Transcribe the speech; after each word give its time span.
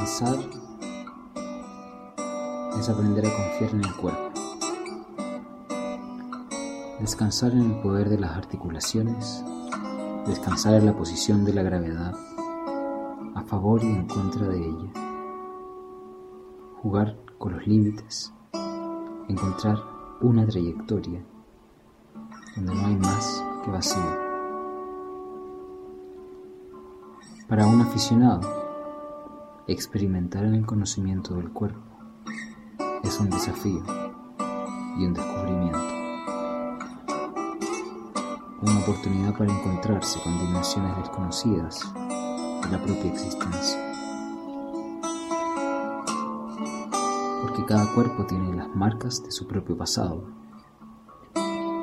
Danzar 0.00 0.38
es 2.78 2.88
aprender 2.88 3.26
a 3.26 3.36
confiar 3.36 3.70
en 3.74 3.84
el 3.84 3.96
cuerpo. 3.96 4.30
Descansar 7.00 7.52
en 7.52 7.72
el 7.72 7.82
poder 7.82 8.08
de 8.08 8.18
las 8.18 8.30
articulaciones, 8.30 9.44
descansar 10.26 10.72
en 10.72 10.86
la 10.86 10.96
posición 10.96 11.44
de 11.44 11.52
la 11.52 11.62
gravedad, 11.62 12.14
a 13.34 13.42
favor 13.42 13.84
y 13.84 13.88
en 13.88 14.06
contra 14.06 14.48
de 14.48 14.56
ella. 14.56 14.90
Jugar 16.80 17.18
con 17.36 17.56
los 17.56 17.66
límites, 17.66 18.32
encontrar 19.28 19.76
una 20.22 20.46
trayectoria 20.46 21.22
donde 22.56 22.74
no 22.74 22.86
hay 22.86 22.96
más 22.96 23.44
que 23.62 23.70
vacío. 23.70 24.30
Para 27.46 27.66
un 27.66 27.82
aficionado, 27.82 28.59
experimentar 29.72 30.44
en 30.44 30.54
el 30.54 30.66
conocimiento 30.66 31.34
del 31.34 31.50
cuerpo 31.50 31.80
es 33.04 33.20
un 33.20 33.30
desafío 33.30 33.82
y 34.98 35.04
un 35.04 35.14
descubrimiento. 35.14 35.78
Una 38.62 38.78
oportunidad 38.80 39.38
para 39.38 39.56
encontrarse 39.56 40.20
con 40.22 40.38
dimensiones 40.38 40.96
desconocidas 40.96 41.80
de 41.94 42.68
la 42.70 42.82
propia 42.82 43.12
existencia. 43.12 43.78
Porque 47.40 47.64
cada 47.64 47.94
cuerpo 47.94 48.26
tiene 48.26 48.54
las 48.54 48.68
marcas 48.74 49.22
de 49.22 49.30
su 49.30 49.46
propio 49.46 49.76
pasado. 49.76 50.24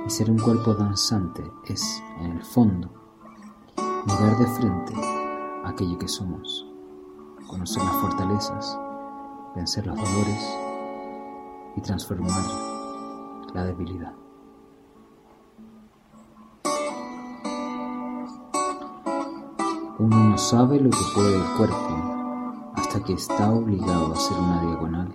Y 0.05 0.09
ser 0.09 0.29
un 0.29 0.39
cuerpo 0.39 0.73
danzante 0.75 1.43
es, 1.65 2.03
en 2.19 2.33
el 2.33 2.43
fondo, 2.43 2.91
mirar 4.05 4.37
de 4.37 4.47
frente 4.47 4.93
aquello 5.63 5.97
que 5.97 6.07
somos 6.07 6.66
conocer 7.47 7.83
las 7.83 7.95
fortalezas, 7.95 8.77
vencer 9.55 9.87
los 9.87 9.95
dolores 9.95 10.57
y 11.75 11.81
transformar 11.81 12.43
la 13.53 13.65
debilidad. 13.65 14.13
Uno 19.99 20.15
no 20.15 20.37
sabe 20.37 20.79
lo 20.79 20.91
que 20.91 20.97
puede 21.15 21.37
el 21.37 21.57
cuerpo 21.57 22.73
hasta 22.75 23.03
que 23.03 23.13
está 23.13 23.51
obligado 23.51 24.07
a 24.07 24.13
hacer 24.13 24.37
una 24.37 24.61
diagonal, 24.61 25.11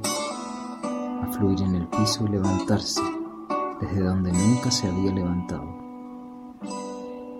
a 1.23 1.33
fluir 1.33 1.63
en 1.63 1.77
el 1.77 1.87
piso 1.87 2.25
y 2.27 2.31
levantarse 2.31 3.03
desde 3.81 4.01
donde 4.01 4.33
nunca 4.33 4.71
se 4.71 4.89
había 4.89 5.13
levantado, 5.13 5.65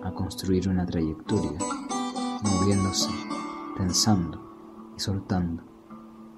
a 0.03 0.13
construir 0.13 0.69
una 0.69 0.85
trayectoria, 0.85 1.57
moviéndose, 2.43 3.09
pensando 3.77 4.52
y 4.95 4.99
soltando 4.99 5.63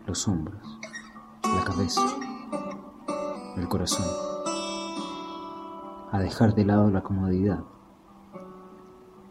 los 0.06 0.28
hombros, 0.28 0.80
la 1.44 1.64
cabeza, 1.64 2.02
el 3.58 3.68
corazón, 3.68 4.06
a 6.12 6.20
dejar 6.20 6.56
de 6.56 6.66
lado 6.66 6.90
la 6.90 7.04
comodidad 7.04 7.64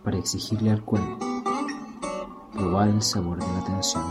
para 0.03 0.19
exigirle 0.19 0.71
al 0.71 0.85
cuerpo 0.85 1.19
probar 2.53 2.89
el 2.89 3.03
sabor 3.03 3.39
de 3.39 3.47
la 3.47 3.65
tensión, 3.65 4.05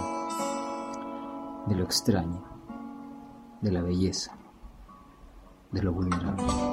de 1.68 1.75
lo 1.75 1.84
extraño, 1.84 2.44
de 3.62 3.72
la 3.72 3.81
belleza, 3.81 4.35
de 5.72 5.81
lo 5.81 5.94
vulnerable. 5.94 6.72